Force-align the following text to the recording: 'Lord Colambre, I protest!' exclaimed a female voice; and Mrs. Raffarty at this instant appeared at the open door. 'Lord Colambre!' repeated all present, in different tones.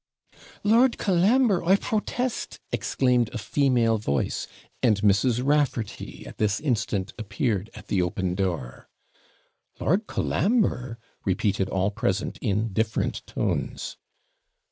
'Lord 0.63 0.97
Colambre, 0.97 1.63
I 1.63 1.75
protest!' 1.75 2.59
exclaimed 2.71 3.29
a 3.35 3.37
female 3.37 3.99
voice; 3.99 4.47
and 4.81 4.99
Mrs. 5.01 5.43
Raffarty 5.45 6.25
at 6.25 6.39
this 6.39 6.59
instant 6.59 7.13
appeared 7.19 7.69
at 7.75 7.85
the 7.87 8.01
open 8.01 8.33
door. 8.33 8.89
'Lord 9.79 10.07
Colambre!' 10.07 10.97
repeated 11.23 11.69
all 11.69 11.91
present, 11.91 12.39
in 12.41 12.73
different 12.73 13.23
tones. 13.27 13.97